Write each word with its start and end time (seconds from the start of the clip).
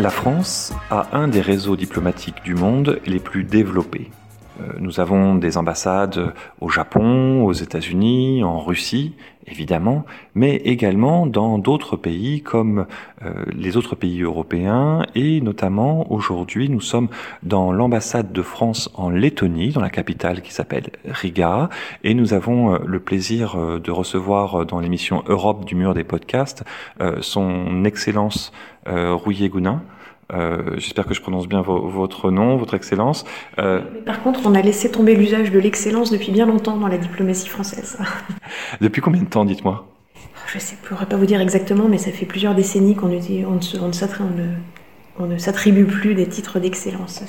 La 0.00 0.08
France 0.08 0.72
a 0.90 1.08
un 1.12 1.28
des 1.28 1.42
réseaux 1.42 1.76
diplomatiques 1.76 2.42
du 2.42 2.54
monde 2.54 3.00
les 3.04 3.18
plus 3.18 3.44
développés. 3.44 4.10
Euh, 4.60 4.72
nous 4.78 5.00
avons 5.00 5.34
des 5.34 5.56
ambassades 5.56 6.32
au 6.60 6.68
Japon, 6.68 7.44
aux 7.44 7.52
États-Unis, 7.52 8.42
en 8.44 8.58
Russie, 8.58 9.14
évidemment, 9.46 10.04
mais 10.34 10.56
également 10.56 11.26
dans 11.26 11.58
d'autres 11.58 11.96
pays 11.96 12.42
comme 12.42 12.86
euh, 13.24 13.44
les 13.52 13.76
autres 13.76 13.96
pays 13.96 14.22
européens 14.22 15.06
et 15.14 15.40
notamment 15.40 16.10
aujourd'hui 16.12 16.68
nous 16.68 16.80
sommes 16.80 17.08
dans 17.42 17.72
l'ambassade 17.72 18.32
de 18.32 18.42
France 18.42 18.90
en 18.94 19.10
Lettonie, 19.10 19.70
dans 19.70 19.80
la 19.80 19.90
capitale 19.90 20.42
qui 20.42 20.52
s'appelle 20.52 20.90
Riga, 21.04 21.68
et 22.04 22.14
nous 22.14 22.34
avons 22.34 22.74
euh, 22.74 22.78
le 22.86 23.00
plaisir 23.00 23.56
de 23.56 23.90
recevoir 23.90 24.66
dans 24.66 24.80
l'émission 24.80 25.24
Europe 25.26 25.64
du 25.64 25.74
mur 25.74 25.94
des 25.94 26.04
podcasts 26.04 26.64
son 27.20 27.84
Excellence 27.84 28.52
Rouillet 28.86 29.48
Gounin. 29.48 29.82
Euh, 29.82 29.99
J'espère 30.76 31.06
que 31.06 31.14
je 31.14 31.20
prononce 31.20 31.48
bien 31.48 31.60
votre 31.62 32.30
nom, 32.30 32.56
votre 32.56 32.74
excellence. 32.74 33.24
Euh... 33.58 33.80
Par 34.06 34.22
contre, 34.22 34.40
on 34.44 34.54
a 34.54 34.62
laissé 34.62 34.90
tomber 34.90 35.14
l'usage 35.14 35.50
de 35.50 35.58
l'excellence 35.58 36.10
depuis 36.10 36.32
bien 36.32 36.46
longtemps 36.46 36.76
dans 36.76 36.88
la 36.88 36.98
diplomatie 36.98 37.48
française. 37.48 37.98
depuis 38.80 39.02
combien 39.02 39.22
de 39.22 39.28
temps, 39.28 39.44
dites-moi? 39.44 39.86
Je 40.46 40.58
ne 40.58 40.88
pourrais 40.88 41.06
pas 41.06 41.16
vous 41.16 41.26
dire 41.26 41.40
exactement, 41.40 41.86
mais 41.88 41.98
ça 41.98 42.10
fait 42.10 42.26
plusieurs 42.26 42.54
décennies 42.54 42.96
qu'on 42.96 43.10
on 45.18 45.26
ne 45.26 45.38
s'attribue 45.38 45.84
plus 45.84 46.14
des 46.14 46.26
titres 46.26 46.58
d'excellence. 46.58 47.22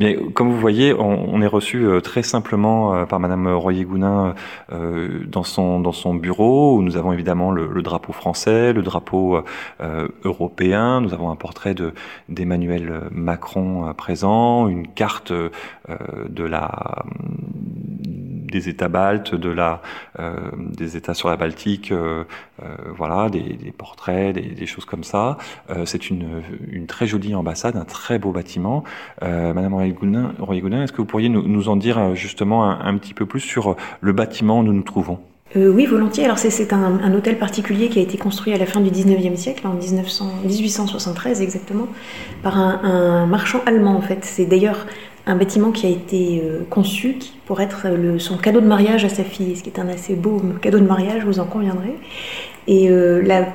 Mais 0.00 0.16
comme 0.34 0.50
vous 0.50 0.58
voyez, 0.58 0.94
on, 0.94 1.40
est 1.40 1.46
reçu 1.46 1.84
euh, 1.84 2.00
très 2.00 2.22
simplement 2.22 2.94
euh, 2.94 3.04
par 3.04 3.20
Madame 3.20 3.48
Royer-Gounin 3.48 4.34
euh, 4.72 5.24
dans 5.26 5.42
son 5.44 6.14
bureau 6.14 6.76
où 6.76 6.82
nous 6.82 6.96
avons 6.96 7.12
évidemment 7.12 7.50
le, 7.50 7.82
drapeau 7.82 8.12
français, 8.12 8.72
le 8.72 8.82
drapeau 8.82 9.42
européen. 10.24 11.00
Nous 11.00 11.12
avons 11.12 11.30
un 11.30 11.36
portrait 11.36 11.74
de 11.74 11.92
d'Emmanuel 12.28 13.08
Macron 13.10 13.92
présent, 13.96 14.68
une 14.68 14.86
carte 14.88 15.32
de 15.32 16.44
la 16.44 17.04
des 18.54 18.68
États 18.68 18.88
baltes, 18.88 19.34
de 19.34 19.48
la, 19.48 19.82
euh, 20.20 20.36
des 20.56 20.96
États 20.96 21.14
sur 21.14 21.28
la 21.28 21.36
Baltique, 21.36 21.90
euh, 21.90 22.22
euh, 22.62 22.76
voilà, 22.96 23.28
des, 23.28 23.74
portraits, 23.76 24.32
des, 24.32 24.66
choses 24.66 24.84
comme 24.84 25.02
ça. 25.02 25.36
c'est 25.84 26.08
une, 26.08 26.42
très 26.86 27.06
jolie 27.06 27.34
ambassade, 27.34 27.76
un 27.76 27.84
très 27.84 28.18
beau 28.18 28.30
bâtiment. 28.30 28.84
Madame 29.20 29.74
Royer-Goulin, 29.74 30.82
est-ce 30.82 30.92
que 30.92 30.98
vous 30.98 31.04
pourriez 31.04 31.28
nous, 31.28 31.68
en 31.68 31.76
dire 31.76 32.14
justement 32.14 32.70
un, 32.70 32.96
petit 32.98 33.14
peu 33.14 33.26
plus 33.26 33.40
sur 33.40 33.76
le 34.00 34.12
bâtiment 34.12 34.60
où 34.60 34.62
nous 34.62 34.72
nous 34.72 34.82
trouvons? 34.82 35.18
Oui, 35.56 35.86
volontiers. 35.86 36.24
Alors 36.24 36.38
c'est 36.38 36.72
un, 36.72 37.14
hôtel 37.14 37.38
particulier 37.38 37.88
qui 37.88 37.98
a 37.98 38.02
été 38.02 38.18
construit 38.18 38.52
à 38.52 38.58
la 38.58 38.66
fin 38.66 38.80
du 38.80 38.90
19e 38.90 39.36
siècle, 39.36 39.66
en 39.66 39.74
1900, 39.74 40.26
1873 40.44 41.42
exactement, 41.42 41.88
par 42.42 42.58
un, 42.58 42.80
un, 42.84 43.26
marchand 43.26 43.60
allemand 43.66 43.96
en 43.96 44.00
fait. 44.00 44.24
C'est 44.24 44.46
d'ailleurs 44.46 44.86
un 45.26 45.36
bâtiment 45.36 45.70
qui 45.70 45.86
a 45.86 45.88
été 45.88 46.42
euh, 46.44 46.60
conçu 46.68 47.16
pour 47.46 47.60
être 47.60 47.88
le, 47.88 48.18
son 48.18 48.36
cadeau 48.36 48.60
de 48.60 48.66
mariage 48.66 49.04
à 49.04 49.08
sa 49.08 49.24
fille, 49.24 49.56
ce 49.56 49.62
qui 49.62 49.70
est 49.70 49.78
un 49.78 49.88
assez 49.88 50.14
beau 50.14 50.42
cadeau 50.60 50.78
de 50.78 50.86
mariage, 50.86 51.24
vous 51.24 51.40
en 51.40 51.46
conviendrez. 51.46 51.94
Et 52.66 52.90
euh, 52.90 53.22
la 53.22 53.46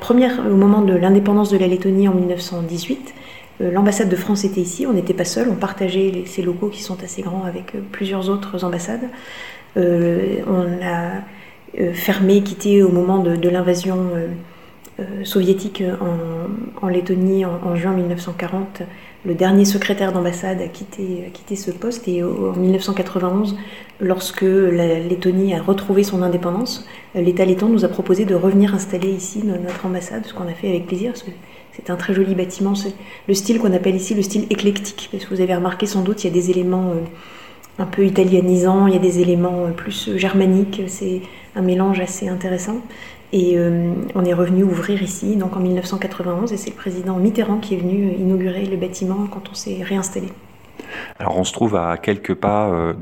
au 0.48 0.56
moment 0.56 0.82
de 0.82 0.94
l'indépendance 0.94 1.52
de 1.52 1.58
la 1.58 1.68
Lettonie 1.68 2.08
en 2.08 2.14
1918, 2.14 3.14
euh, 3.62 3.72
l'ambassade 3.72 4.10
de 4.10 4.16
France 4.16 4.46
était 4.46 4.62
ici, 4.62 4.88
on 4.88 4.94
n'était 4.94 5.14
pas 5.14 5.26
seul, 5.26 5.48
on 5.50 5.56
partageait 5.56 6.24
ces 6.26 6.42
locaux 6.42 6.70
qui 6.70 6.82
sont 6.82 7.04
assez 7.04 7.22
grands 7.22 7.44
avec 7.44 7.74
plusieurs 7.92 8.30
autres 8.30 8.64
ambassades. 8.64 9.08
on 9.76 10.66
a 10.82 11.22
fermé, 11.94 12.42
quitté 12.42 12.82
au 12.82 12.90
moment 12.90 13.20
de 13.20 13.50
l'invasion 13.50 14.12
soviétique 15.24 15.84
en, 16.82 16.88
Lettonie 16.88 17.46
en, 17.46 17.76
juin 17.76 17.94
1940 17.94 18.84
le 19.26 19.34
dernier 19.34 19.66
secrétaire 19.66 20.14
d'ambassade 20.14 20.62
a 20.62 20.68
quitté, 20.68 21.56
ce 21.56 21.72
poste 21.72 22.08
et 22.08 22.24
en 22.24 22.54
1991, 22.54 23.58
lorsque 24.00 24.44
la 24.44 25.00
Lettonie 25.00 25.54
a 25.54 25.62
retrouvé 25.62 26.04
son 26.04 26.22
indépendance, 26.22 26.88
l'État 27.16 27.44
letton 27.44 27.68
nous 27.68 27.84
a 27.84 27.90
proposé 27.90 28.24
de 28.24 28.34
revenir 28.34 28.74
installer 28.74 29.10
ici 29.10 29.44
notre 29.44 29.86
ambassade, 29.86 30.26
ce 30.26 30.34
qu'on 30.34 30.48
a 30.48 30.54
fait 30.54 30.70
avec 30.70 30.88
plaisir, 30.88 31.12
parce 31.12 31.24
que 31.24 31.32
c'est 31.74 31.90
un 31.90 31.98
très 31.98 32.14
joli 32.14 32.34
bâtiment. 32.34 32.76
C'est 32.76 32.94
le 33.28 33.34
style 33.34 33.60
qu'on 33.60 33.74
appelle 33.74 33.96
ici 33.96 34.14
le 34.14 34.22
style 34.22 34.46
éclectique, 34.50 35.10
parce 35.12 35.26
que 35.26 35.34
vous 35.34 35.42
avez 35.42 35.56
remarqué 35.56 35.86
sans 35.86 36.02
doute, 36.02 36.24
il 36.24 36.28
y 36.28 36.30
a 36.30 36.34
des 36.34 36.50
éléments 36.50 36.92
euh, 36.92 37.82
un 37.84 37.86
peu 37.86 38.06
italianisants, 38.06 38.88
il 38.88 38.94
y 38.94 38.98
a 38.98 39.02
des 39.02 39.20
éléments 39.20 39.66
euh, 39.66 39.72
plus 39.72 40.18
germaniques, 40.18 40.82
c'est 40.88 41.22
un 41.56 41.62
mélange 41.62 42.00
assez 42.00 42.30
intéressant. 42.30 42.82
Et 43.32 43.58
euh, 43.58 43.94
on 44.16 44.26
est 44.26 44.34
revenu 44.34 44.64
ouvrir 44.64 45.04
ici, 45.04 45.36
donc 45.36 45.56
en 45.56 45.60
1991, 45.60 46.52
et 46.52 46.58
c'est 46.58 46.72
le 46.72 46.76
président 46.76 47.18
Mitterrand 47.18 47.60
qui 47.60 47.76
est 47.76 47.78
venu 47.78 48.14
inaugurer 48.14 48.66
le 48.66 48.76
bâtiment 48.76 49.28
quand 49.28 49.50
on 49.52 49.54
s'est 49.54 49.84
réinstallé. 49.84 50.30
Alors 51.20 51.38
on 51.38 51.44
se 51.44 51.54
trouve 51.54 51.76
à 51.76 51.98
quelques 51.98 52.34
pas 52.34 52.70
euh, 52.70 52.94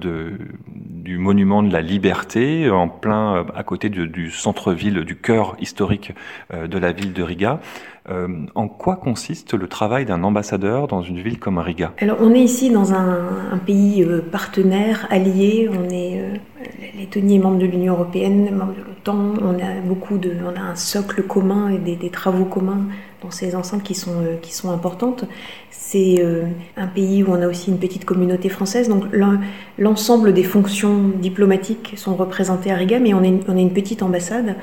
du 0.68 1.18
monument 1.18 1.64
de 1.64 1.72
la 1.72 1.80
liberté, 1.80 2.70
en 2.70 2.90
plein 2.90 3.38
euh, 3.38 3.44
à 3.56 3.64
côté 3.64 3.88
du 3.88 4.32
centre-ville, 4.32 5.06
du 5.06 5.16
cœur 5.16 5.56
historique 5.62 6.14
de 6.54 6.78
la 6.78 6.92
ville 6.92 7.14
de 7.14 7.24
Riga. 7.24 7.62
En 8.10 8.68
quoi 8.68 8.96
consiste 8.96 9.54
le 9.54 9.68
travail 9.68 10.06
d'un 10.06 10.24
ambassadeur 10.24 10.88
dans 10.88 11.02
une 11.02 11.20
ville 11.20 11.40
comme 11.40 11.58
Riga? 11.58 11.94
Alors 12.00 12.18
on 12.22 12.34
est 12.34 12.42
ici 12.42 12.70
dans 12.70 12.94
un, 12.94 13.58
pays 13.66 14.06
partenaire, 14.32 15.08
allié, 15.10 15.70
on 15.72 15.90
est 15.90 16.22
Lettonie 16.98 17.36
est 17.36 17.40
membre 17.40 17.60
de 17.60 17.66
l'Union 17.66 17.94
européenne, 17.94 18.56
membre 18.56 18.74
de 18.74 18.82
l'OTAN. 18.82 19.34
On 19.42 19.56
a 19.60 19.82
beaucoup 19.86 20.18
de, 20.18 20.34
on 20.44 20.60
a 20.60 20.64
un 20.64 20.76
socle 20.76 21.24
commun 21.24 21.70
et 21.70 21.96
des, 21.96 22.10
travaux 22.10 22.46
communs 22.46 22.86
dans 23.22 23.32
ces 23.32 23.56
enceintes 23.56 23.84
qui 23.84 23.94
sont 23.94 24.22
euh, 24.22 24.36
qui 24.42 24.54
sont 24.54 24.72
importantes. 24.72 25.26
C'est 25.70 26.16
euh, 26.20 26.46
un 26.76 26.88
pays 26.88 27.24
où 27.24 27.32
on 27.32 27.42
a 27.42 27.48
aussi 27.48 27.70
une 27.70 27.78
petite 27.78 28.06
communauté 28.06 28.50
française, 28.50 28.90
donc 28.90 29.04
l'ensemble 29.78 30.34
des 30.34 30.44
fonctions 30.44 31.10
diplomatiques 31.10 31.94
sont 31.98 32.16
représentées 32.16 32.72
à 32.72 32.76
Riga, 32.76 33.00
mais 33.00 33.14
on 33.14 33.24
est 33.24 33.34
on 33.48 33.56
est 33.56 33.62
une 33.62 33.74
petite 33.74 34.02
ambassade 34.02 34.56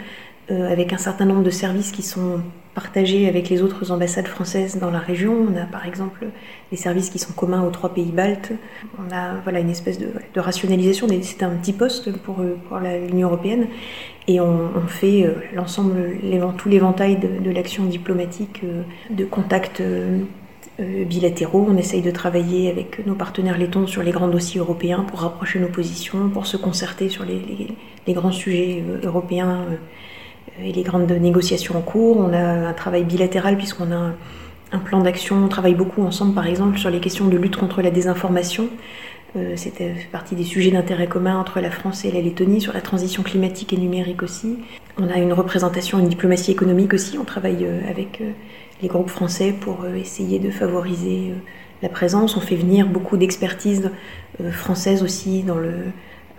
euh, 0.51 0.71
avec 0.71 0.93
un 0.93 0.99
certain 0.99 1.25
nombre 1.25 1.43
de 1.43 1.49
services 1.49 1.91
qui 1.91 2.03
sont 2.03 2.43
partagés 2.75 3.29
avec 3.29 3.49
les 3.49 3.63
autres 3.63 3.91
ambassades 3.93 4.27
françaises 4.27 4.77
dans 4.79 4.91
la 4.91 4.99
région. 4.99 5.35
On 5.51 5.57
a 5.57 5.65
par 5.65 5.87
exemple 5.87 6.27
des 6.71 6.77
services 6.77 7.09
qui 7.09 7.19
sont 7.19 7.33
communs 7.33 7.63
aux 7.63 7.71
trois 7.71 7.95
pays 7.95 8.13
baltes. 8.13 8.53
On 8.99 9.11
a 9.15 9.37
voilà, 9.43 9.61
une 9.61 9.71
espèce 9.71 9.99
de, 9.99 10.09
rationalisation. 10.37 11.07
C'est 11.23 11.43
un 11.45 11.57
petit 11.57 11.73
poste 11.73 12.13
pour, 12.19 12.43
pour 12.69 12.79
l'Union 12.79 13.29
européenne. 13.29 13.69
Et 14.29 14.39
on, 14.39 14.69
fait 14.87 15.23
euh, 15.23 15.33
l'ensemble, 15.55 16.19
tout 16.59 16.69
l'éventail 16.69 17.17
de, 17.17 17.51
l'action 17.51 17.85
diplomatique, 17.85 18.61
euh, 18.65 18.83
de 19.09 19.25
contacts 19.25 19.83
bilatéraux. 20.79 21.67
On 21.71 21.79
essaye 21.79 22.03
de 22.03 22.11
travailler 22.11 22.69
avec 22.69 23.07
nos 23.07 23.15
partenaires 23.15 23.57
lettons 23.57 23.87
sur 23.87 24.03
les 24.03 24.11
grands 24.11 24.29
dossiers 24.29 24.61
européens 24.61 25.07
pour 25.09 25.21
rapprocher 25.21 25.59
nos 25.59 25.69
positions, 25.69 26.29
pour 26.29 26.47
se 26.47 26.59
concerter 26.59 27.09
sur 27.09 27.25
les, 27.25 27.39
les, 27.39 27.69
les 28.07 28.13
grands 28.13 28.33
sujets 28.33 28.83
européens 29.05 29.65
et 30.63 30.73
les 30.73 30.83
grandes 30.83 31.11
négociations 31.11 31.77
en 31.77 31.81
cours. 31.81 32.19
On 32.19 32.33
a 32.33 32.69
un 32.69 32.73
travail 32.73 33.05
bilatéral 33.05 33.57
puisqu'on 33.57 33.93
a 33.93 34.13
un, 34.73 34.79
plan 34.79 35.01
d'action. 35.01 35.37
On 35.45 35.49
travaille 35.49 35.75
beaucoup 35.75 36.03
ensemble, 36.03 36.35
par 36.35 36.47
exemple, 36.47 36.79
sur 36.79 36.91
les 36.91 37.01
questions 37.01 37.27
de 37.29 37.37
lutte 37.37 37.57
contre 37.57 37.83
la 37.83 37.91
désinformation. 37.91 38.69
Euh, 39.37 39.55
C'était 39.57 39.95
partie 40.11 40.35
des 40.35 40.45
sujets 40.45 40.71
d'intérêt 40.71 41.07
commun 41.07 41.39
entre 41.39 41.61
la 41.61 41.71
France 41.71 42.05
et 42.05 42.11
la 42.11 42.21
Lettonie, 42.21 42.61
sur 42.61 42.73
la 42.73 42.81
transition 42.81 43.23
climatique 43.23 43.73
et 43.73 43.77
numérique 43.77 44.23
aussi. 44.23 44.59
On 44.99 45.09
a 45.09 45.19
une 45.19 45.33
représentation, 45.33 45.99
une 45.99 46.09
diplomatie 46.09 46.51
économique 46.51 46.93
aussi. 46.93 47.19
On 47.19 47.25
travaille 47.25 47.65
euh, 47.65 47.81
avec 47.89 48.21
euh, 48.21 48.31
les 48.83 48.89
groupes 48.89 49.11
français 49.11 49.55
pour 49.59 49.87
essayer 49.87 50.39
de 50.39 50.51
favoriser 50.51 51.33
la 51.83 51.89
présence. 51.89 52.37
On 52.37 52.41
fait 52.41 52.57
venir 52.57 52.87
beaucoup 52.87 53.17
d'expertise 53.17 53.91
française 54.51 55.03
aussi 55.03 55.43
dans 55.43 55.59
le, 55.59 55.69
euh, 55.69 55.91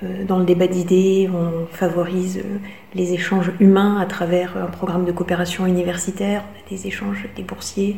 dans 0.01 0.39
le 0.39 0.45
débat 0.45 0.67
d'idées, 0.67 1.29
on 1.33 1.67
favorise 1.73 2.39
euh, 2.39 2.57
les 2.93 3.13
échanges 3.13 3.51
humains 3.59 3.97
à 3.99 4.05
travers 4.05 4.57
un 4.57 4.67
programme 4.67 5.05
de 5.05 5.11
coopération 5.11 5.65
universitaire, 5.65 6.43
des 6.69 6.87
échanges 6.87 7.27
des 7.35 7.43
boursiers. 7.43 7.95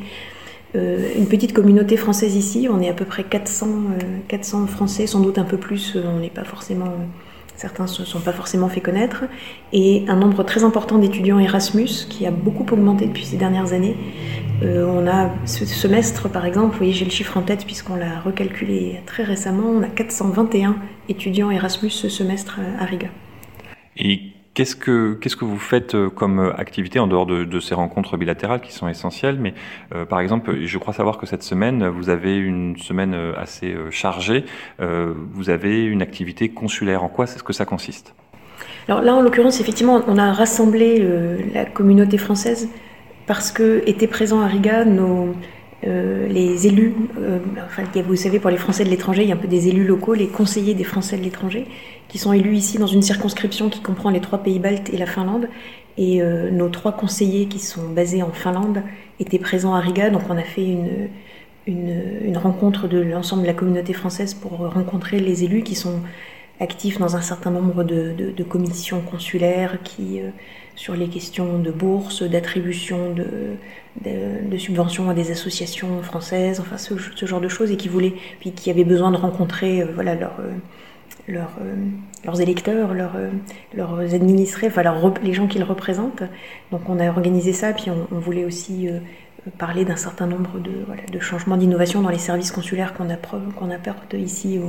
Euh, 0.75 1.09
une 1.17 1.27
petite 1.27 1.53
communauté 1.53 1.97
française 1.97 2.35
ici, 2.35 2.67
on 2.71 2.81
est 2.81 2.89
à 2.89 2.93
peu 2.93 3.05
près 3.05 3.23
400, 3.23 3.67
400 4.27 4.67
Français, 4.67 5.07
sans 5.07 5.21
doute 5.21 5.37
un 5.39 5.43
peu 5.43 5.57
plus, 5.57 5.97
on 5.97 6.19
n'est 6.19 6.29
pas 6.29 6.43
forcément 6.43 6.93
certains 7.57 7.83
ne 7.83 7.89
se 7.89 8.05
sont 8.05 8.19
pas 8.19 8.33
forcément 8.33 8.69
fait 8.69 8.81
connaître, 8.81 9.23
et 9.73 10.05
un 10.07 10.15
nombre 10.15 10.43
très 10.43 10.63
important 10.63 10.99
d'étudiants 10.99 11.39
Erasmus 11.39 12.05
qui 12.07 12.25
a 12.25 12.31
beaucoup 12.31 12.65
augmenté 12.71 13.07
depuis 13.07 13.25
ces 13.25 13.35
dernières 13.35 13.73
années. 13.73 13.97
Euh, 14.63 14.85
on 14.85 15.07
a 15.07 15.29
ce 15.45 15.65
semestre, 15.65 16.29
par 16.29 16.45
exemple, 16.45 16.71
vous 16.71 16.77
voyez, 16.77 16.93
j'ai 16.93 17.05
le 17.05 17.11
chiffre 17.11 17.37
en 17.37 17.41
tête 17.41 17.65
puisqu'on 17.65 17.95
l'a 17.95 18.19
recalculé 18.19 19.01
très 19.05 19.23
récemment, 19.23 19.69
on 19.69 19.83
a 19.83 19.87
421 19.87 20.77
étudiants 21.09 21.51
Erasmus 21.51 21.91
ce 21.91 22.09
semestre 22.09 22.59
à 22.79 22.85
Riga. 22.85 23.07
Et 23.97 24.33
Qu'est-ce 24.57 24.75
que, 24.75 25.13
qu'est-ce 25.13 25.35
que 25.35 25.45
vous 25.45 25.59
faites 25.59 25.93
euh, 25.93 26.09
comme 26.09 26.39
euh, 26.39 26.51
activité 26.59 26.97
en 26.97 27.05
dehors 27.05 27.27
de, 27.27 27.43
de 27.43 27.59
ces 27.59 27.75
rencontres 27.75 28.17
bilatérales 28.17 28.59
qui 28.59 28.73
sont 28.73 28.87
essentielles 28.87 29.37
Mais 29.39 29.53
euh, 29.93 30.03
par 30.03 30.19
exemple, 30.19 30.65
je 30.65 30.77
crois 30.79 30.95
savoir 30.95 31.19
que 31.19 31.27
cette 31.27 31.43
semaine, 31.43 31.87
vous 31.87 32.09
avez 32.09 32.35
une 32.35 32.75
semaine 32.75 33.13
assez 33.37 33.75
chargée. 33.91 34.45
Euh, 34.79 35.13
vous 35.31 35.51
avez 35.51 35.83
une 35.83 36.01
activité 36.01 36.49
consulaire. 36.49 37.03
En 37.03 37.07
quoi 37.07 37.27
c'est 37.27 37.37
ce 37.37 37.43
que 37.43 37.53
ça 37.53 37.65
consiste? 37.65 38.15
Alors 38.87 39.03
là, 39.03 39.13
en 39.13 39.21
l'occurrence, 39.21 39.61
effectivement, 39.61 40.01
on 40.07 40.17
a 40.17 40.33
rassemblé 40.33 41.07
la 41.53 41.65
communauté 41.65 42.17
française 42.17 42.67
parce 43.27 43.51
que 43.51 43.83
étaient 43.85 44.07
présents 44.07 44.41
à 44.41 44.47
Riga 44.47 44.85
nos 44.85 45.35
euh, 45.85 46.27
les 46.27 46.65
élus, 46.65 46.95
euh, 47.19 47.37
enfin, 47.65 47.83
vous 48.01 48.15
savez, 48.15 48.39
pour 48.39 48.49
les 48.49 48.57
Français 48.57 48.83
de 48.83 48.89
l'étranger, 48.89 49.21
il 49.21 49.29
y 49.29 49.31
a 49.31 49.35
un 49.35 49.37
peu 49.37 49.47
des 49.47 49.67
élus 49.67 49.85
locaux, 49.85 50.15
les 50.15 50.27
conseillers 50.27 50.73
des 50.73 50.83
Français 50.83 51.17
de 51.17 51.23
l'étranger, 51.23 51.67
qui 52.07 52.17
sont 52.17 52.33
élus 52.33 52.55
ici 52.55 52.79
dans 52.79 52.87
une 52.87 53.03
circonscription 53.03 53.69
qui 53.69 53.81
comprend 53.81 54.09
les 54.09 54.19
trois 54.19 54.39
pays 54.39 54.57
baltes 54.57 54.91
et 54.91 54.97
la 54.97 55.05
Finlande. 55.05 55.47
Et 55.99 56.21
euh, 56.21 56.49
nos 56.49 56.69
trois 56.69 56.93
conseillers 56.93 57.45
qui 57.45 57.59
sont 57.59 57.89
basés 57.89 58.23
en 58.23 58.31
Finlande 58.31 58.81
étaient 59.19 59.37
présents 59.37 59.75
à 59.75 59.79
Riga, 59.79 60.09
donc 60.09 60.23
on 60.29 60.37
a 60.37 60.43
fait 60.43 60.65
une, 60.65 61.09
une, 61.67 62.01
une 62.23 62.37
rencontre 62.37 62.87
de 62.87 62.99
l'ensemble 62.99 63.43
de 63.43 63.47
la 63.47 63.53
communauté 63.53 63.93
française 63.93 64.33
pour 64.33 64.51
rencontrer 64.73 65.19
les 65.19 65.43
élus 65.43 65.61
qui 65.61 65.75
sont 65.75 65.99
actifs 66.59 66.97
dans 66.97 67.15
un 67.15 67.21
certain 67.21 67.51
nombre 67.51 67.83
de, 67.83 68.13
de, 68.17 68.31
de 68.31 68.43
commissions 68.43 69.01
consulaires 69.01 69.77
qui 69.83 70.21
sur 70.77 70.95
les 70.95 71.07
questions 71.07 71.57
de 71.57 71.71
bourse, 71.71 72.21
d'attribution 72.21 73.11
de, 73.11 73.25
de, 74.05 74.57
subventions 74.57 75.09
à 75.09 75.15
des 75.15 75.31
associations 75.31 76.01
françaises, 76.03 76.59
enfin 76.59 76.77
ce, 76.77 77.25
genre 77.25 77.41
de 77.41 77.49
choses, 77.49 77.71
et 77.71 77.77
qui 77.77 77.89
voulaient, 77.89 78.13
puis 78.39 78.51
qui 78.51 78.69
avaient 78.69 78.83
besoin 78.83 79.11
de 79.11 79.17
rencontrer 79.17 79.81
euh, 79.81 79.87
voilà, 79.95 80.13
leur, 80.13 80.35
euh, 80.39 80.51
leur, 81.27 81.49
euh, 81.61 81.75
leurs 82.23 82.41
électeurs, 82.41 82.93
leurs, 82.93 83.17
leurs 83.73 84.13
administrés, 84.13 84.67
enfin 84.67 84.83
les 85.23 85.33
gens 85.33 85.47
qu'ils 85.47 85.63
représentent. 85.63 86.23
Donc 86.71 86.87
on 86.89 86.99
a 86.99 87.09
organisé 87.09 87.53
ça, 87.53 87.73
puis 87.73 87.87
on, 87.89 88.19
voulait 88.19 88.45
aussi 88.45 88.87
parler 89.57 89.83
d'un 89.83 89.95
certain 89.95 90.27
nombre 90.27 90.59
de, 90.59 90.83
voilà, 90.85 91.01
de 91.11 91.19
changements 91.19 91.57
d'innovation 91.57 92.03
dans 92.03 92.09
les 92.09 92.19
services 92.19 92.51
consulaires 92.51 92.93
qu'on 92.93 93.07
qu'on 93.55 93.71
apporte 93.71 94.13
ici 94.13 94.59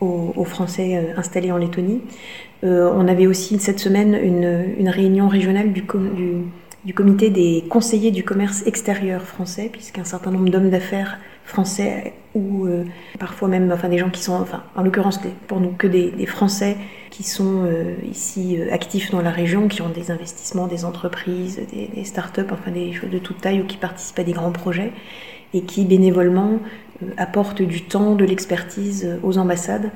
aux, 0.00 0.44
Français 0.44 1.12
installés 1.16 1.52
en 1.52 1.58
Lettonie. 1.58 2.00
on 2.62 3.06
avait 3.06 3.26
aussi 3.26 3.58
cette 3.58 3.78
semaine 3.78 4.14
une, 4.14 4.88
réunion 4.88 5.28
régionale 5.28 5.72
du, 5.72 5.84
comité 6.94 7.30
des 7.30 7.64
conseillers 7.68 8.10
du 8.10 8.24
commerce 8.24 8.66
extérieur 8.66 9.22
français, 9.22 9.68
puisqu'un 9.70 10.04
certain 10.04 10.30
nombre 10.30 10.50
d'hommes 10.50 10.70
d'affaires 10.70 11.18
français 11.50 12.14
ou 12.34 12.66
euh, 12.66 12.84
parfois 13.18 13.48
même 13.48 13.70
enfin 13.72 13.88
des 13.88 13.98
gens 13.98 14.10
qui 14.10 14.22
sont 14.22 14.46
en 14.76 14.82
l'occurrence 14.82 15.20
pour 15.48 15.60
nous 15.60 15.72
que 15.72 15.86
des, 15.86 16.26
Français 16.26 16.76
qui 17.10 17.24
sont 17.24 17.64
euh, 17.64 17.94
ici 18.08 18.56
euh, 18.56 18.72
actifs 18.72 19.10
dans 19.10 19.20
la 19.20 19.30
région 19.30 19.66
qui 19.66 19.82
ont 19.82 19.88
des 19.88 20.10
investissements 20.10 20.68
des 20.68 20.84
entreprises 20.84 21.60
des, 21.72 21.88
des 21.88 22.04
start-up 22.04 22.50
enfin 22.52 22.70
des 22.70 22.92
choses 22.92 23.10
de 23.10 23.18
toute 23.18 23.40
taille 23.40 23.60
ou 23.60 23.64
qui 23.64 23.76
participent 23.76 24.20
à 24.20 24.24
des 24.24 24.32
grands 24.32 24.52
projets 24.52 24.92
et 25.52 25.62
qui 25.62 25.84
bénévolement 25.84 26.60
apportent 27.16 27.62
du 27.62 27.82
temps 27.82 28.14
de 28.14 28.24
l'expertise 28.24 29.18
aux 29.22 29.38
ambassades 29.38 29.90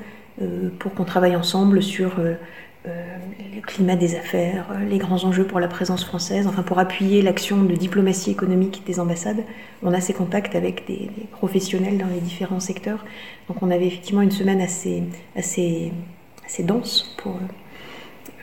pour 0.79 0.93
qu'on 0.93 1.05
travaille 1.05 1.35
ensemble 1.35 1.81
sur 1.81 2.19
euh, 2.87 3.17
le 3.55 3.61
climat 3.61 3.95
des 3.95 4.15
affaires, 4.15 4.67
euh, 4.71 4.85
les 4.87 4.99
grands 4.99 5.23
enjeux 5.23 5.45
pour 5.45 5.59
la 5.59 5.67
présence 5.67 6.05
française, 6.05 6.45
enfin 6.45 6.61
pour 6.61 6.77
appuyer 6.77 7.23
l'action 7.23 7.63
de 7.63 7.73
diplomatie 7.73 8.29
économique 8.29 8.83
des 8.85 8.99
ambassades. 8.99 9.43
On 9.81 9.91
a 9.91 10.01
ces 10.01 10.13
contacts 10.13 10.53
avec 10.55 10.85
des, 10.85 11.09
professionnels 11.31 11.97
dans 11.97 12.05
les 12.07 12.19
différents 12.19 12.59
secteurs. 12.59 13.03
Donc 13.47 13.63
on 13.63 13.71
avait 13.71 13.87
effectivement 13.87 14.21
une 14.21 14.29
semaine 14.29 14.61
assez, 14.61 15.91
dense 16.59 17.15
pour 17.17 17.39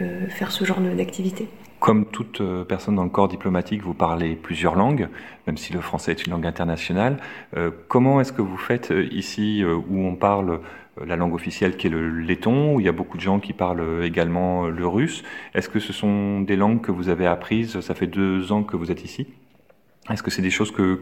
euh, 0.00 0.26
faire 0.28 0.50
ce 0.50 0.64
genre 0.64 0.80
d'activité. 0.80 1.46
Comme 1.82 2.06
toute 2.06 2.40
personne 2.68 2.94
dans 2.94 3.02
le 3.02 3.10
corps 3.10 3.26
diplomatique, 3.26 3.82
vous 3.82 3.92
parlez 3.92 4.36
plusieurs 4.36 4.76
langues, 4.76 5.08
même 5.48 5.56
si 5.56 5.72
le 5.72 5.80
français 5.80 6.12
est 6.12 6.24
une 6.24 6.32
langue 6.32 6.46
internationale. 6.46 7.16
comment 7.88 8.20
est-ce 8.20 8.32
que 8.32 8.40
vous 8.40 8.56
faites 8.56 8.94
ici 9.10 9.64
où 9.64 10.06
on 10.06 10.14
parle 10.14 10.60
euh, 10.98 11.04
la 11.06 11.16
langue 11.16 11.34
officielle 11.34 11.76
qui 11.76 11.86
est 11.86 11.90
le 11.90 12.08
letton, 12.20 12.74
où 12.74 12.80
il 12.80 12.86
y 12.86 12.88
a 12.88 12.92
beaucoup 12.92 13.16
de 13.16 13.22
gens 13.22 13.40
qui 13.40 13.52
parlent 13.52 14.04
également 14.04 14.66
le 14.66 14.86
russe? 14.86 15.22
Est-ce 15.54 15.68
que 15.68 15.80
ce 15.80 15.92
sont 15.92 16.40
des 16.40 16.56
langues 16.56 16.80
que 16.80 16.92
vous 16.92 17.08
avez 17.08 17.26
apprises? 17.26 17.80
Ça 17.80 17.94
fait 17.94 18.06
deux 18.06 18.52
ans 18.52 18.62
que 18.62 18.76
vous 18.76 18.90
êtes 18.90 19.04
ici. 19.04 19.26
Est-ce 20.10 20.22
que 20.22 20.32
c'est 20.32 20.42
des 20.42 20.50
choses 20.50 20.72
que, 20.72 20.98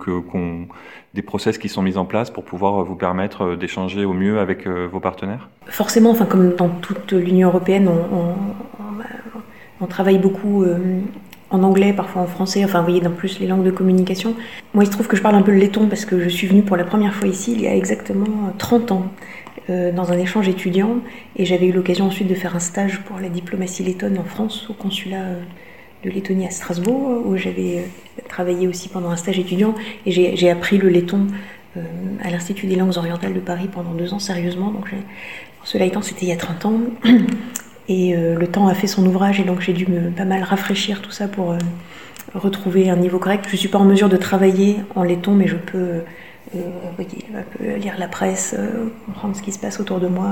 des 1.14 1.22
process 1.22 1.56
qui 1.56 1.70
sont 1.70 1.80
mis 1.82 1.96
en 1.96 2.04
place 2.04 2.30
pour 2.30 2.44
pouvoir 2.44 2.84
vous 2.84 2.96
permettre 2.96 3.56
d'échanger 3.56 4.04
au 4.04 4.12
mieux 4.12 4.38
avec 4.38 4.66
euh, 4.66 4.86
vos 4.86 5.00
partenaires? 5.00 5.48
Forcément, 5.66 6.10
enfin 6.10 6.26
comme 6.26 6.54
dans 6.54 6.68
toute 6.68 7.12
l'Union 7.12 7.48
européenne, 7.48 7.88
on, 7.88 8.34
travaille 9.86 10.18
beaucoup 10.18 10.62
euh, 10.62 11.00
en 11.50 11.62
anglais, 11.62 11.92
parfois 11.92 12.22
en 12.22 12.26
français, 12.26 12.64
enfin 12.64 12.78
vous 12.80 12.86
voyez 12.86 13.00
dans 13.00 13.10
plus 13.10 13.40
les 13.40 13.46
langues 13.46 13.64
de 13.64 13.70
communication. 13.70 14.34
Moi 14.74 14.84
il 14.84 14.86
se 14.86 14.92
trouve 14.92 15.08
que 15.08 15.16
je 15.16 15.22
parle 15.22 15.34
un 15.34 15.42
peu 15.42 15.52
le 15.52 15.58
letton 15.58 15.88
parce 15.88 16.04
que 16.04 16.20
je 16.20 16.28
suis 16.28 16.46
venue 16.46 16.62
pour 16.62 16.76
la 16.76 16.84
première 16.84 17.14
fois 17.14 17.28
ici 17.28 17.52
il 17.52 17.60
y 17.60 17.66
a 17.66 17.74
exactement 17.74 18.52
30 18.58 18.92
ans. 18.92 19.06
Euh, 19.70 19.92
dans 19.92 20.10
un 20.10 20.18
échange 20.18 20.48
étudiant 20.48 20.96
et 21.36 21.44
j'avais 21.44 21.66
eu 21.66 21.72
l'occasion 21.72 22.06
ensuite 22.06 22.26
de 22.26 22.34
faire 22.34 22.56
un 22.56 22.60
stage 22.60 23.00
pour 23.02 23.20
la 23.20 23.28
diplomatie 23.28 23.84
lettonne 23.84 24.18
en 24.18 24.24
France 24.24 24.66
au 24.68 24.72
consulat 24.72 25.22
euh, 25.22 25.42
de 26.02 26.10
Lettonie 26.10 26.46
à 26.46 26.50
Strasbourg 26.50 27.22
où 27.24 27.36
j'avais 27.36 27.78
euh, 27.78 28.22
travaillé 28.28 28.66
aussi 28.66 28.88
pendant 28.88 29.10
un 29.10 29.16
stage 29.16 29.38
étudiant 29.38 29.74
et 30.06 30.10
j'ai 30.10 30.50
appris 30.50 30.78
le 30.78 30.88
letton 30.88 31.26
à 32.24 32.30
l'Institut 32.30 32.66
des 32.66 32.74
langues 32.74 32.96
orientales 32.96 33.32
de 33.32 33.38
Paris 33.38 33.68
pendant 33.70 33.92
deux 33.92 34.12
ans 34.12 34.18
sérieusement. 34.18 34.72
Donc 34.72 34.92
cela 35.62 35.84
étant, 35.84 36.02
c'était 36.02 36.26
il 36.26 36.28
y 36.28 36.32
a 36.32 36.36
30 36.36 36.64
ans 36.66 36.80
et 37.90 38.14
le 38.14 38.46
temps 38.46 38.68
a 38.68 38.74
fait 38.74 38.86
son 38.86 39.04
ouvrage 39.04 39.40
et 39.40 39.44
donc 39.44 39.60
j'ai 39.60 39.72
dû 39.72 39.86
me 39.86 40.10
pas 40.10 40.24
mal 40.24 40.42
rafraîchir 40.42 41.02
tout 41.02 41.10
ça 41.10 41.28
pour 41.28 41.54
retrouver 42.34 42.88
un 42.88 42.96
niveau 42.96 43.18
correct. 43.18 43.44
Je 43.48 43.52
ne 43.52 43.58
suis 43.58 43.68
pas 43.68 43.78
en 43.78 43.84
mesure 43.84 44.08
de 44.08 44.16
travailler 44.16 44.76
en 44.94 45.02
letton 45.02 45.32
mais 45.32 45.48
je 45.48 45.56
peux 45.56 46.02
euh, 46.56 47.76
lire 47.76 47.94
la 47.96 48.08
presse, 48.08 48.56
euh, 48.58 48.88
comprendre 49.06 49.36
ce 49.36 49.42
qui 49.42 49.52
se 49.52 49.58
passe 49.60 49.78
autour 49.78 50.00
de 50.00 50.08
moi. 50.08 50.30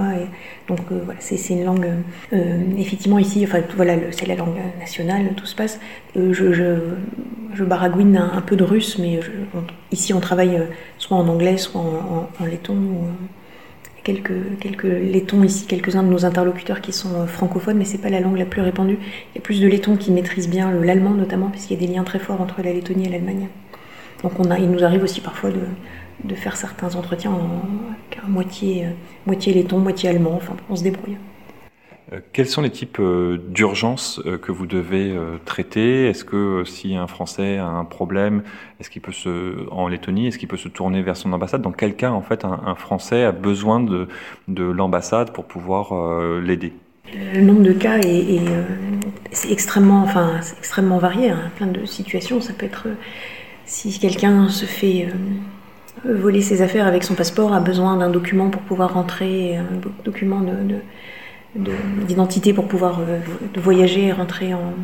Donc 0.66 0.80
euh, 0.90 1.00
voilà, 1.04 1.20
c'est 1.20 1.36
une 1.50 1.64
langue, 1.64 1.86
effectivement 2.76 3.20
ici, 3.20 3.44
enfin 3.44 3.60
voilà, 3.76 3.94
c'est 4.10 4.26
la 4.26 4.34
langue 4.34 4.58
nationale, 4.80 5.28
tout 5.36 5.46
se 5.46 5.54
passe. 5.54 5.78
je, 6.16 6.82
baragouine 7.60 8.16
un, 8.16 8.40
peu 8.40 8.56
de 8.56 8.64
russe, 8.64 8.98
mais 8.98 9.20
ici 9.92 10.12
on 10.12 10.20
travaille 10.20 10.60
soit 10.96 11.16
en 11.16 11.28
anglais, 11.28 11.56
soit 11.56 11.80
en, 11.80 12.28
en, 12.40 12.44
letton. 12.44 12.76
Quelques, 14.08 14.58
quelques 14.58 14.84
lettons 14.84 15.42
ici, 15.42 15.66
quelques-uns 15.66 16.02
de 16.02 16.08
nos 16.08 16.24
interlocuteurs 16.24 16.80
qui 16.80 16.92
sont 16.92 17.26
francophones, 17.26 17.76
mais 17.76 17.84
c'est 17.84 17.98
pas 17.98 18.08
la 18.08 18.20
langue 18.20 18.38
la 18.38 18.46
plus 18.46 18.62
répandue. 18.62 18.98
Il 19.02 19.36
y 19.36 19.38
a 19.38 19.42
plus 19.42 19.60
de 19.60 19.68
lettons 19.68 19.96
qui 19.96 20.10
maîtrisent 20.10 20.48
bien 20.48 20.70
l'allemand 20.70 21.10
notamment, 21.10 21.50
puisqu'il 21.50 21.74
y 21.74 21.84
a 21.84 21.86
des 21.86 21.92
liens 21.92 22.04
très 22.04 22.18
forts 22.18 22.40
entre 22.40 22.62
la 22.62 22.72
Lettonie 22.72 23.06
et 23.06 23.10
l'Allemagne. 23.10 23.48
Donc 24.22 24.32
on 24.40 24.50
a, 24.50 24.58
il 24.58 24.70
nous 24.70 24.82
arrive 24.82 25.02
aussi 25.02 25.20
parfois 25.20 25.50
de, 25.50 25.60
de 26.24 26.34
faire 26.34 26.56
certains 26.56 26.94
entretiens 26.94 27.32
en, 27.32 28.28
moitié, 28.28 28.86
euh, 28.86 28.90
moitié 29.26 29.52
laiton, 29.52 29.78
moitié 29.78 30.08
allemand, 30.08 30.32
enfin 30.34 30.56
on 30.70 30.76
se 30.76 30.82
débrouille. 30.82 31.16
Euh, 32.12 32.20
quels 32.32 32.46
sont 32.46 32.62
les 32.62 32.70
types 32.70 32.98
euh, 33.00 33.38
d'urgences 33.48 34.20
que 34.42 34.52
vous 34.52 34.66
devez 34.66 35.16
traiter? 35.44 36.08
Est-ce 36.08 36.24
que 36.24 36.64
si 36.64 36.96
un 36.96 37.06
Français 37.06 37.58
a 37.58 37.66
un 37.66 37.84
problème, 37.84 38.42
est-ce 38.80 38.90
qu'il 38.90 39.02
peut 39.02 39.12
se 39.12 39.68
en 39.70 39.88
Lettonie, 39.88 40.28
est-ce 40.28 40.38
qu'il 40.38 40.48
peut 40.48 40.56
se 40.56 40.68
tourner 40.68 41.02
vers 41.02 41.16
son 41.16 41.32
ambassade? 41.32 41.62
Dans 41.62 41.72
quel 41.72 41.94
cas, 41.94 42.10
en 42.10 42.22
fait, 42.22 42.44
un, 42.44 42.74
Français 42.74 43.24
a 43.24 43.32
besoin 43.32 43.80
de, 43.80 44.08
de 44.48 44.64
l'ambassade 44.64 45.32
pour 45.32 45.44
pouvoir 45.44 45.92
l'aider? 46.40 46.72
Le 47.34 47.40
nombre 47.40 47.62
de 47.62 47.72
cas 47.72 47.98
est, 47.98 48.40
extrêmement, 49.48 50.02
enfin, 50.02 50.40
extrêmement 50.58 50.98
varié. 50.98 51.30
Hein. 51.30 51.50
Plein 51.56 51.66
de 51.66 51.84
situations. 51.86 52.40
Ça 52.40 52.52
peut 52.52 52.66
être 52.66 52.88
si 53.68 53.98
quelqu'un 53.98 54.48
se 54.48 54.64
fait 54.64 55.08
euh, 56.06 56.14
voler 56.14 56.40
ses 56.40 56.62
affaires 56.62 56.86
avec 56.86 57.04
son 57.04 57.14
passeport, 57.14 57.52
a 57.52 57.60
besoin 57.60 57.98
d'un 57.98 58.08
document 58.08 58.48
pour 58.48 58.62
pouvoir 58.62 58.94
rentrer, 58.94 59.56
un 59.56 59.66
document 60.04 60.40
de, 60.40 60.76
pour 62.54 62.68
pouvoir 62.68 63.00
euh, 63.00 63.20
voyager 63.56 64.06
et 64.06 64.12
rentrer 64.12 64.54
en, 64.54 64.74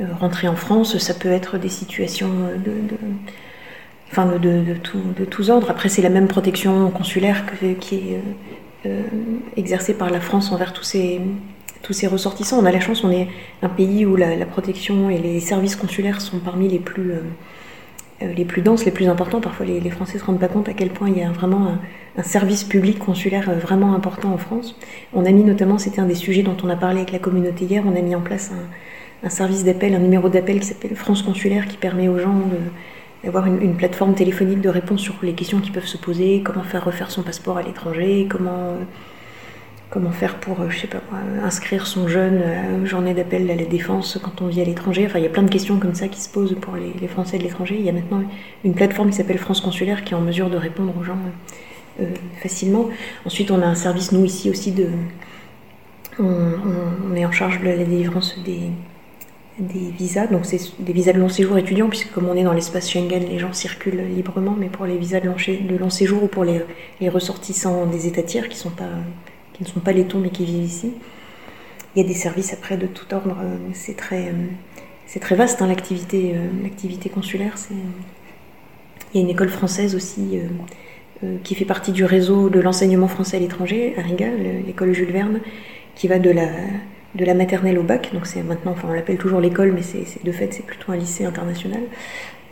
euh, 0.00 0.04
rentrer 0.18 0.48
en 0.48 0.56
France. 0.56 0.98
Ça 0.98 1.14
peut 1.14 1.30
être 1.30 1.58
des 1.58 1.68
situations 1.68 2.30
de, 2.64 2.72
enfin 4.10 4.26
de, 4.26 4.38
de, 4.38 5.24
tous 5.24 5.50
ordres. 5.50 5.70
Après, 5.70 5.88
c'est 5.88 6.02
la 6.02 6.10
même 6.10 6.28
protection 6.28 6.90
consulaire 6.90 7.44
qui 7.80 7.94
est 7.94 8.20
exercée 9.56 9.94
par 9.94 10.10
la 10.10 10.20
France 10.20 10.52
envers 10.52 10.72
tous 10.72 10.84
ces, 10.84 11.20
tous 11.82 12.04
ressortissants. 12.06 12.58
On 12.58 12.66
a 12.66 12.72
la 12.72 12.80
chance, 12.80 13.04
on 13.04 13.10
est 13.10 13.28
un 13.62 13.68
pays 13.68 14.06
où 14.06 14.16
la, 14.16 14.46
protection 14.46 15.10
et 15.10 15.18
les 15.18 15.40
services 15.40 15.76
consulaires 15.76 16.20
sont 16.20 16.38
parmi 16.38 16.68
les 16.68 16.78
plus 16.78 17.12
euh, 17.12 17.20
les 18.20 18.44
plus 18.44 18.62
denses, 18.62 18.84
les 18.84 18.90
plus 18.90 19.08
importants. 19.08 19.40
Parfois, 19.40 19.66
les, 19.66 19.90
Français 19.90 20.14
ne 20.14 20.18
se 20.20 20.24
rendent 20.24 20.40
pas 20.40 20.48
compte 20.48 20.68
à 20.68 20.74
quel 20.74 20.90
point 20.90 21.08
il 21.08 21.18
y 21.18 21.22
a 21.22 21.30
vraiment 21.30 21.68
un, 22.16 22.22
service 22.22 22.64
public 22.64 22.98
consulaire 22.98 23.48
euh, 23.48 23.54
vraiment 23.54 23.94
important 23.94 24.32
en 24.32 24.36
France. 24.36 24.76
On 25.14 25.24
a 25.24 25.30
mis 25.30 25.42
notamment, 25.42 25.78
c'était 25.78 26.00
un 26.00 26.06
des 26.06 26.14
sujets 26.14 26.42
dont 26.42 26.56
on 26.62 26.68
a 26.68 26.76
parlé 26.76 26.98
avec 26.98 27.12
la 27.12 27.18
communauté 27.18 27.64
hier, 27.64 27.82
on 27.86 27.96
a 27.96 28.02
mis 28.02 28.14
en 28.14 28.20
place 28.20 28.52
un, 29.22 29.28
service 29.30 29.64
d'appel, 29.64 29.94
un 29.94 29.98
numéro 30.00 30.28
d'appel 30.28 30.60
qui 30.60 30.66
s'appelle 30.66 30.94
France 30.96 31.22
Consulaire, 31.22 31.66
qui 31.66 31.76
permet 31.76 32.08
aux 32.08 32.18
gens 32.18 32.42
d'avoir 33.24 33.46
une, 33.46 33.74
plateforme 33.74 34.14
téléphonique 34.14 34.60
de 34.60 34.68
réponse 34.68 35.00
sur 35.00 35.14
les 35.22 35.32
questions 35.32 35.60
qui 35.60 35.70
peuvent 35.70 35.86
se 35.86 35.96
poser, 35.96 36.42
comment 36.42 36.62
faire 36.62 36.84
refaire 36.84 37.10
son 37.10 37.22
passeport 37.22 37.56
à 37.58 37.62
l'étranger, 37.62 38.26
comment 38.28 38.76
comment 39.90 40.12
faire 40.12 40.36
pour, 40.36 40.70
je 40.70 40.78
sais 40.78 40.86
pas 40.86 41.02
inscrire 41.42 41.86
son 41.86 42.06
jeune 42.06 42.42
une 42.78 42.86
journée 42.86 43.12
d'appel 43.12 43.50
à 43.50 43.56
la 43.56 43.64
défense 43.64 44.18
quand 44.22 44.40
on 44.40 44.46
vit 44.46 44.60
à 44.60 44.64
l'étranger. 44.64 45.04
Enfin, 45.04 45.18
il 45.18 45.24
y 45.24 45.26
a 45.26 45.30
plein 45.30 45.42
de 45.42 45.50
questions 45.50 45.78
comme 45.78 45.94
ça 45.94 46.06
qui 46.06 46.20
se 46.20 46.28
posent 46.28 46.56
pour 46.60 46.76
les, 46.76 47.08
Français 47.08 47.38
de 47.38 47.42
l'étranger. 47.42 47.76
Il 47.78 47.84
y 47.84 47.88
a 47.88 47.92
maintenant 47.92 48.22
une 48.64 48.74
plateforme 48.74 49.10
qui 49.10 49.16
s'appelle 49.16 49.38
France 49.38 49.60
Consulaire 49.60 50.04
qui 50.04 50.14
est 50.14 50.16
en 50.16 50.20
mesure 50.20 50.48
de 50.48 50.56
répondre 50.56 50.94
aux 50.98 51.02
gens 51.02 51.18
facilement. 52.40 52.88
Ensuite, 53.26 53.50
on 53.50 53.60
a 53.62 53.66
un 53.66 53.74
service, 53.74 54.12
nous, 54.12 54.24
ici 54.24 54.50
aussi, 54.50 54.72
de... 54.72 54.88
On, 56.18 57.14
est 57.16 57.24
en 57.24 57.32
charge 57.32 57.60
de 57.60 57.66
la 57.66 57.76
délivrance 57.76 58.36
des, 58.44 58.70
visas, 59.98 60.26
donc 60.26 60.44
c'est 60.44 60.60
des 60.78 60.92
visas 60.92 61.12
de 61.12 61.18
long 61.18 61.28
séjour 61.28 61.56
étudiants, 61.56 61.88
puisque 61.88 62.12
comme 62.12 62.28
on 62.28 62.36
est 62.36 62.42
dans 62.42 62.52
l'espace 62.52 62.90
Schengen, 62.90 63.26
les 63.26 63.38
gens 63.38 63.52
circulent 63.52 64.04
librement, 64.14 64.54
mais 64.58 64.68
pour 64.68 64.86
les 64.86 64.96
visas 64.96 65.20
de 65.20 65.26
long, 65.78 65.90
séjour 65.90 66.24
ou 66.24 66.26
pour 66.26 66.44
les, 66.44 66.62
ressortissants 67.08 67.86
des 67.86 68.06
États 68.06 68.22
tiers 68.22 68.48
qui, 68.48 68.56
sont 68.56 68.70
pas, 68.70 68.84
qui 69.60 69.64
ne 69.64 69.74
sont 69.74 69.80
pas 69.80 69.92
lettons 69.92 70.18
mais 70.18 70.30
qui 70.30 70.46
vivent 70.46 70.64
ici, 70.64 70.92
il 71.94 72.02
y 72.02 72.04
a 72.04 72.08
des 72.08 72.14
services 72.14 72.54
après 72.54 72.78
de 72.78 72.86
tout 72.86 73.12
ordre. 73.14 73.36
Euh, 73.42 73.56
c'est 73.74 73.96
très, 73.96 74.28
euh, 74.28 74.46
c'est 75.06 75.20
très 75.20 75.34
vaste 75.34 75.60
hein, 75.60 75.66
l'activité, 75.66 76.32
euh, 76.34 76.46
l'activité 76.62 77.10
consulaire. 77.10 77.54
Il 79.12 79.18
y 79.18 79.20
a 79.20 79.24
une 79.24 79.30
école 79.30 79.48
française 79.48 79.94
aussi 79.94 80.38
qui 81.42 81.54
fait 81.54 81.64
partie 81.64 81.90
du 81.90 82.04
réseau 82.04 82.48
de 82.48 82.60
l'enseignement 82.60 83.08
français 83.08 83.36
à 83.36 83.40
l'étranger, 83.40 83.92
à 83.98 84.02
Riga, 84.02 84.28
l'école 84.64 84.94
Jules 84.94 85.10
Verne, 85.10 85.40
qui 85.96 86.06
va 86.08 86.18
de 86.18 86.30
la 86.30 86.48
de 87.16 87.24
la 87.24 87.34
maternelle 87.34 87.76
au 87.76 87.82
bac, 87.82 88.10
donc 88.14 88.24
c'est 88.24 88.40
maintenant, 88.44 88.70
enfin 88.70 88.86
on 88.88 88.92
l'appelle 88.92 89.18
toujours 89.18 89.40
l'école, 89.40 89.72
mais 89.72 89.80
de 89.80 90.30
fait 90.30 90.54
c'est 90.54 90.64
plutôt 90.64 90.92
un 90.92 90.96
lycée 90.96 91.24
international, 91.24 91.82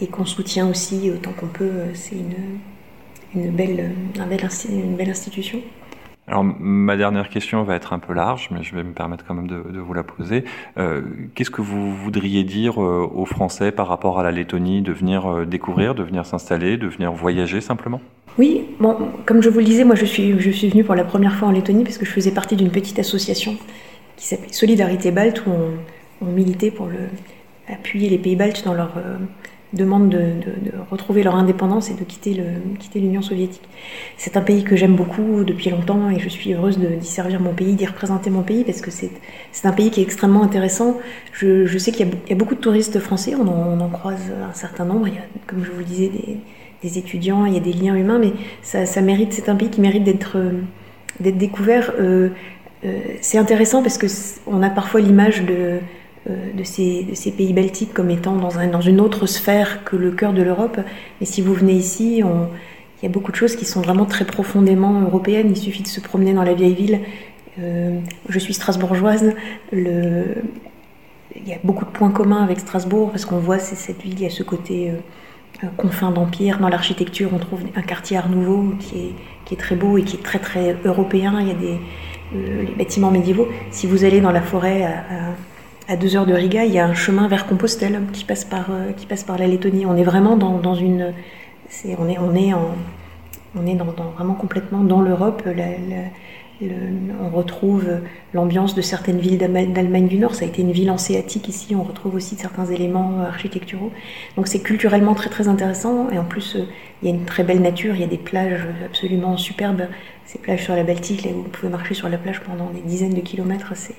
et 0.00 0.08
qu'on 0.08 0.24
soutient 0.24 0.68
aussi 0.68 1.12
autant 1.12 1.30
qu'on 1.30 1.46
peut. 1.46 1.70
C'est 1.94 2.16
une, 2.16 3.40
une, 3.40 3.50
belle, 3.52 3.92
un 4.18 4.26
bel 4.26 4.40
une 4.68 4.96
belle 4.96 5.10
institution. 5.10 5.60
Alors 6.28 6.44
ma 6.44 6.96
dernière 6.96 7.30
question 7.30 7.62
va 7.62 7.74
être 7.74 7.94
un 7.94 7.98
peu 7.98 8.12
large, 8.12 8.48
mais 8.50 8.62
je 8.62 8.74
vais 8.76 8.82
me 8.82 8.92
permettre 8.92 9.24
quand 9.26 9.34
même 9.34 9.46
de, 9.46 9.78
vous 9.78 9.94
la 9.94 10.02
poser. 10.02 10.44
Euh, 10.76 11.02
Qu'est-ce 11.34 11.50
que 11.50 11.62
vous 11.62 11.94
voudriez 11.96 12.44
dire 12.44 12.82
euh, 12.82 13.08
aux 13.14 13.24
Français 13.24 13.72
par 13.72 13.88
rapport 13.88 14.20
à 14.20 14.22
la 14.22 14.30
Lettonie, 14.30 14.82
de 14.82 14.92
venir 14.92 15.26
euh, 15.26 15.46
découvrir, 15.46 15.94
de 15.94 16.02
venir 16.02 16.26
s'installer, 16.26 16.76
de 16.76 16.86
venir 16.86 17.12
voyager 17.12 17.62
simplement? 17.62 18.02
Oui, 18.36 18.66
bon, 18.78 18.96
comme 19.24 19.42
je 19.42 19.48
vous 19.48 19.58
le 19.58 19.64
disais, 19.64 19.84
moi 19.84 19.94
je 19.94 20.04
suis, 20.04 20.38
je 20.38 20.50
suis 20.50 20.68
venue 20.68 20.84
pour 20.84 20.94
la 20.94 21.04
première 21.04 21.34
fois 21.34 21.48
en 21.48 21.50
Lettonie 21.50 21.82
parce 21.82 21.96
que 21.96 22.04
je 22.04 22.10
faisais 22.10 22.30
partie 22.30 22.56
d'une 22.56 22.70
petite 22.70 22.98
association 22.98 23.56
qui 24.16 24.26
s'appelait 24.26 24.52
Solidarité 24.52 25.10
Balte, 25.10 25.44
où 25.46 25.50
on, 26.20 26.26
militait 26.26 26.70
pour 26.70 26.88
appuyer 27.68 28.10
les 28.10 28.18
pays 28.18 28.36
baltes 28.36 28.64
dans 28.64 28.74
leur 28.74 28.92
euh, 29.74 29.76
demande 29.76 30.10
de, 30.10 30.32
retrouver 30.90 31.22
leur 31.22 31.34
indépendance 31.34 31.90
et 31.90 31.94
de 31.94 32.04
quitter 32.04 32.34
l'Union 32.34 32.76
quitter 32.78 33.22
soviétique. 33.22 33.68
C'est 34.16 34.36
un 34.36 34.40
pays 34.40 34.64
que 34.64 34.76
j'aime 34.76 34.96
beaucoup 34.96 35.44
depuis 35.44 35.70
longtemps 35.70 36.10
et 36.10 36.18
je 36.18 36.28
suis 36.28 36.54
heureuse 36.54 36.78
d'y 36.78 37.06
servir 37.06 37.40
mon 37.40 37.52
pays, 37.52 37.74
d'y 37.74 37.86
représenter 37.86 38.30
mon 38.30 38.42
pays 38.42 38.64
parce 38.64 38.80
que 38.80 38.90
c'est 38.90 39.10
un 39.64 39.72
pays 39.72 39.90
qui 39.90 40.00
est 40.00 40.04
extrêmement 40.04 40.42
intéressant. 40.42 40.98
Je, 41.32 41.66
je 41.66 41.78
sais 41.78 41.92
qu'il 41.92 42.08
y, 42.28 42.32
a 42.32 42.36
beaucoup 42.36 42.54
de 42.54 42.60
touristes 42.60 42.98
français, 42.98 43.34
on 43.34 43.46
en, 43.48 43.88
croise 43.88 44.32
un 44.48 44.54
certain 44.54 44.84
nombre. 44.84 45.08
Il 45.08 45.14
y 45.14 45.18
a, 45.18 45.22
comme 45.46 45.64
je 45.64 45.70
vous 45.70 45.78
le 45.78 45.84
disais, 45.84 46.08
des, 46.08 46.38
des 46.82 46.98
étudiants, 46.98 47.44
il 47.46 47.54
y 47.54 47.58
a 47.58 47.60
des 47.60 47.72
liens 47.72 47.94
humains, 47.94 48.18
mais 48.18 48.32
ça, 48.62 48.86
ça 48.86 49.00
mérite, 49.00 49.32
c'est 49.32 49.48
un 49.48 49.56
pays 49.56 49.68
qui 49.68 49.80
mérite 49.80 50.04
d'être 50.04 50.38
d'être 51.20 51.38
découvert. 51.38 51.92
Euh, 51.98 52.30
euh, 52.84 53.00
c'est 53.20 53.38
intéressant 53.38 53.82
parce 53.82 53.98
que 53.98 54.06
on 54.46 54.62
a 54.62 54.70
parfois 54.70 55.00
l'image 55.00 55.42
de, 55.42 55.54
euh, 55.54 55.78
de, 56.28 56.62
ces, 56.62 57.04
de, 57.04 57.14
ces, 57.14 57.32
pays 57.32 57.52
baltiques 57.52 57.94
comme 57.94 58.10
étant 58.10 58.36
dans, 58.36 58.58
un, 58.58 58.66
dans, 58.66 58.80
une 58.80 59.00
autre 59.00 59.26
sphère 59.26 59.84
que 59.84 59.96
le 59.96 60.10
cœur 60.10 60.32
de 60.32 60.42
l'Europe. 60.42 60.78
Mais 61.20 61.26
si 61.26 61.40
vous 61.40 61.54
venez 61.54 61.74
ici, 61.74 62.22
il 63.00 63.04
y 63.04 63.06
a 63.06 63.12
beaucoup 63.12 63.30
de 63.30 63.36
choses 63.36 63.54
qui 63.54 63.64
sont 63.64 63.80
vraiment 63.80 64.06
très 64.06 64.24
profondément 64.24 65.00
européennes. 65.02 65.48
Il 65.50 65.56
suffit 65.56 65.82
de 65.82 65.88
se 65.88 66.00
promener 66.00 66.32
dans 66.32 66.42
la 66.42 66.54
vieille 66.54 66.74
ville. 66.74 67.00
Euh, 67.60 68.00
je 68.28 68.38
suis 68.38 68.54
strasbourgeoise. 68.54 69.34
Il 69.72 71.46
y 71.46 71.52
a 71.52 71.58
beaucoup 71.62 71.84
de 71.84 71.90
points 71.90 72.10
communs 72.10 72.42
avec 72.42 72.58
Strasbourg 72.58 73.10
parce 73.10 73.24
qu'on 73.24 73.38
voit 73.38 73.58
cette 73.58 74.02
ville, 74.02 74.14
il 74.14 74.22
y 74.22 74.26
a 74.26 74.30
ce 74.30 74.42
côté 74.42 74.90
euh, 75.62 75.66
confin 75.76 76.10
d'empire. 76.10 76.58
Dans 76.58 76.68
l'architecture, 76.68 77.30
on 77.32 77.38
trouve 77.38 77.60
un 77.76 77.82
quartier 77.82 78.16
Art 78.16 78.28
Nouveau 78.28 78.74
qui 78.80 79.14
est, 79.50 79.56
très 79.56 79.76
beau 79.76 79.96
et 79.96 80.02
qui 80.02 80.16
est 80.16 80.22
très 80.22 80.40
très 80.40 80.76
européen. 80.84 81.38
Il 81.40 81.48
y 81.48 81.50
a 81.52 81.54
des, 81.54 81.78
euh, 82.34 82.64
bâtiments 82.76 83.12
médiévaux. 83.12 83.48
Si 83.70 83.86
vous 83.86 84.04
allez 84.04 84.20
dans 84.20 84.32
la 84.32 84.42
forêt 84.42 84.86
deux 85.96 86.16
heures 86.16 86.26
de 86.26 86.34
Riga, 86.34 86.64
il 86.64 86.72
y 86.72 86.78
a 86.78 86.86
un 86.86 86.94
chemin 86.94 87.28
vers 87.28 87.46
Compostelle 87.46 88.02
qui 88.12 88.24
passe 88.24 88.44
par, 88.44 88.70
euh, 88.70 88.92
qui 88.92 89.06
passe 89.06 89.24
par 89.24 89.38
la 89.38 89.46
Lettonie. 89.46 89.86
On 89.86 89.96
est 89.96 90.04
vraiment 90.04 90.36
dans, 90.36 90.58
dans 90.58 90.74
une. 90.74 91.12
c'est 91.68 91.96
on, 91.98 92.08
est, 92.08 92.18
on, 92.18 92.34
est 92.34 92.52
en, 92.52 92.74
on 93.56 93.66
est 93.66 93.74
dans, 93.74 93.86
vraiment 94.16 94.34
complètement 94.34 94.82
dans 94.82 95.00
l'Europe. 95.00 95.42
on 96.60 97.36
retrouve 97.36 97.86
l'ambiance 98.34 98.74
de 98.74 98.82
certaines 98.82 99.18
villes 99.18 99.38
d'Allemagne 99.38 100.08
du 100.08 100.18
Nord. 100.18 100.34
Ça 100.34 100.44
a 100.44 100.48
été 100.48 100.62
une 100.62 100.72
ville 100.72 100.90
hanséatique 100.90 101.48
ici. 101.48 101.74
On 101.74 101.82
retrouve 101.82 102.14
aussi 102.14 102.36
certains 102.36 102.66
éléments 102.66 103.22
architecturaux. 103.26 103.90
Donc 104.36 104.46
c'est 104.46 104.60
culturellement 104.60 105.14
très 105.14 105.30
très 105.30 105.48
intéressant. 105.48 106.10
Et 106.10 106.18
en 106.18 106.24
plus, 106.24 106.56
euh, 106.56 106.64
il 107.02 107.08
y 107.08 107.12
a 107.12 107.14
une 107.14 107.24
très 107.24 107.44
belle 107.44 107.62
nature. 107.62 107.94
Il 107.94 108.00
y 108.02 108.04
a 108.04 108.08
des 108.08 108.18
plages 108.18 108.66
absolument 108.84 109.36
superbes 109.36 109.86
ces 110.28 110.38
plages 110.38 110.64
sur 110.64 110.76
la 110.76 110.82
Baltique, 110.84 111.24
là 111.24 111.30
où 111.30 111.42
vous 111.42 111.48
pouvez 111.48 111.70
marcher 111.70 111.94
sur 111.94 112.06
la 112.06 112.18
plage 112.18 112.42
pendant 112.42 112.68
des 112.68 112.82
dizaines 112.82 113.14
de 113.14 113.20
kilomètres, 113.20 113.72
c'est 113.74 113.94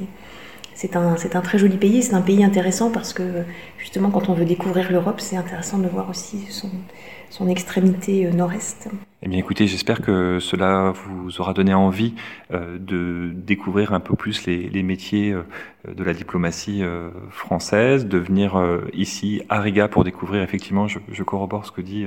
un, 0.96 1.16
un, 1.16 1.42
très 1.42 1.58
joli 1.58 1.78
pays. 1.78 2.04
C'est 2.04 2.14
un 2.14 2.22
pays 2.22 2.44
intéressant 2.44 2.92
parce 2.92 3.14
que 3.14 3.44
justement, 3.78 4.12
quand 4.12 4.30
on 4.30 4.34
veut 4.34 4.46
découvrir 4.46 4.92
l'Europe, 4.92 5.20
c'est 5.20 5.36
intéressant 5.36 5.78
de 5.78 5.88
voir 5.88 6.10
aussi 6.10 6.46
son, 6.50 6.70
son 7.30 7.48
extrémité 7.48 8.26
euh, 8.26 8.32
nord-est. 8.32 8.90
Eh 9.22 9.28
bien 9.28 9.38
écoutez, 9.38 9.68
j'espère 9.68 10.02
que 10.02 10.40
cela 10.40 10.94
vous 10.94 11.42
aura 11.42 11.52
donné 11.52 11.74
envie 11.74 12.14
euh, 12.54 12.78
de 12.80 13.34
découvrir 13.34 13.92
un 13.94 14.00
peu 14.00 14.16
plus 14.16 14.46
les, 14.48 14.82
métiers 14.82 15.34
euh, 15.34 15.44
de 15.94 16.06
la 16.06 16.14
diplomatie 16.14 16.84
euh, 16.84 17.10
française, 17.30 18.08
de 18.08 18.18
venir 18.18 18.58
ici 18.94 19.42
à 19.50 19.60
Riga 19.60 19.90
pour 19.90 20.06
découvrir 20.06 20.42
effectivement, 20.42 20.88
je, 20.88 21.24
corrobore 21.24 21.66
ce 21.66 21.74
que 21.74 21.82
dit 21.82 22.06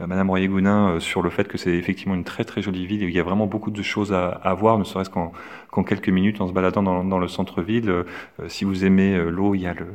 Madame 0.00 0.28
Royer-Gounin 0.28 1.00
sur 1.00 1.22
le 1.22 1.30
fait 1.30 1.48
que 1.48 1.56
c'est 1.56 1.72
effectivement 1.72 2.14
une 2.14 2.24
très 2.24 2.44
très 2.44 2.60
jolie 2.60 2.84
ville 2.84 3.02
et 3.02 3.06
il 3.06 3.14
y 3.14 3.20
a 3.20 3.22
vraiment 3.22 3.46
beaucoup 3.46 3.70
de 3.70 3.82
choses 3.82 4.12
à, 4.12 4.54
voir, 4.54 4.78
ne 4.78 4.84
serait-ce 4.84 5.10
qu'en 5.10 5.82
quelques 5.82 6.10
minutes 6.10 6.42
en 6.42 6.48
se 6.48 6.52
baladant 6.52 6.82
dans 6.82 7.18
le 7.18 7.28
centre-ville. 7.28 8.04
si 8.48 8.64
vous 8.64 8.84
aimez 8.84 9.16
l'eau, 9.30 9.54
il 9.54 9.62
y 9.62 9.66
a 9.66 9.72
le 9.74 9.86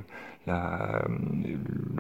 la, 0.50 1.02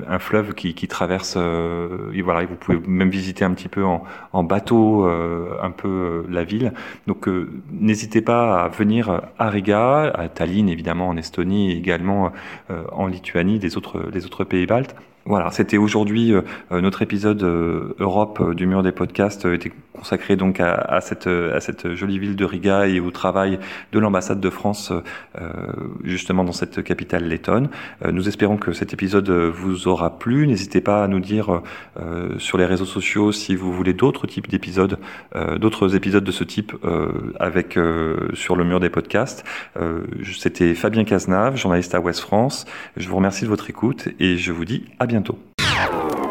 un 0.08 0.20
fleuve 0.20 0.54
qui, 0.54 0.88
traverse. 0.88 1.36
Euh, 1.38 2.12
et 2.14 2.22
voilà, 2.22 2.46
vous 2.46 2.56
pouvez 2.56 2.80
même 2.88 3.10
visiter 3.10 3.46
un 3.46 3.54
petit 3.54 3.68
peu 3.68 3.84
en, 3.84 4.44
bateau 4.44 5.06
euh, 5.06 5.58
un 5.62 5.72
peu 5.72 5.88
euh, 5.88 6.24
la 6.30 6.44
ville. 6.44 6.74
Donc 7.08 7.28
n'hésitez 7.72 8.22
pas 8.22 8.64
à 8.64 8.68
venir 8.70 9.22
à 9.38 9.50
Riga, 9.50 10.12
à 10.14 10.28
Tallinn 10.30 10.70
évidemment 10.70 11.10
en 11.10 11.18
Estonie 11.18 11.72
et 11.72 11.78
également 11.78 12.32
en 12.70 13.08
Lituanie, 13.08 13.60
des 13.60 13.78
autres, 13.78 14.10
des 14.12 14.26
autres 14.26 14.44
pays 14.44 14.66
baltes. 14.66 14.96
Voilà, 15.30 15.52
c'était 15.52 15.78
aujourd'hui 15.78 16.34
euh, 16.34 16.42
euh, 16.72 16.82
notre 16.82 17.04
épisode 17.04 17.44
euh, 17.44 17.94
Europe 18.00 18.56
du 18.56 18.66
mur 18.66 18.82
des 18.82 18.92
podcasts 18.92 19.46
était 19.46 19.72
consacré 19.94 20.36
donc 20.36 20.60
à, 20.60 20.74
à, 20.74 21.02
cette, 21.02 21.28
à 21.28 21.60
cette 21.60 21.94
jolie 21.94 22.18
ville 22.18 22.36
de 22.36 22.46
Riga 22.46 22.88
et 22.88 23.00
au 23.00 23.12
travail 23.12 23.60
de 23.92 24.00
l'ambassade 24.00 24.40
de 24.40 24.50
France 24.50 24.94
justement 26.06 26.46
dans 26.46 26.54
cette 26.54 26.82
capitale 26.84 27.28
lettonne. 27.28 27.68
nous 28.10 28.30
espérons 28.30 28.56
que 28.56 28.72
cet 28.72 28.94
épisode 28.94 29.30
vous 29.30 29.90
aura 29.90 30.18
plu. 30.18 30.48
N'hésitez 30.48 30.80
pas 30.80 31.04
à 31.04 31.10
nous 31.10 31.20
dire 31.20 31.62
sur 32.38 32.58
les 32.58 32.66
réseaux 32.66 32.86
sociaux 32.86 33.34
si 33.34 33.58
vous 33.58 33.74
voulez 33.74 33.92
d'autres 33.92 34.26
types 34.26 34.48
d'épisodes, 34.48 35.00
d'autres 35.58 35.98
épisodes 35.98 36.24
de 36.24 36.32
ce 36.32 36.46
type 36.46 36.74
avec 37.38 37.78
sur 38.34 38.56
le 38.56 38.64
mur 38.64 38.80
des 38.80 38.90
podcasts. 38.90 39.44
c'était 40.34 40.76
Fabien 40.76 41.04
Cazenave, 41.04 41.58
journaliste 41.58 41.94
à 41.94 42.00
Ouest 42.00 42.22
France. 42.22 42.64
Je 42.96 43.10
vous 43.10 43.18
remercie 43.18 43.44
de 43.44 43.50
votre 43.50 43.70
écoute 43.70 44.08
et 44.22 44.38
je 44.38 44.54
vous 44.54 44.64
dis 44.64 44.86
à 45.00 45.08
bientôt. 45.08 45.19
momento. 45.20 46.29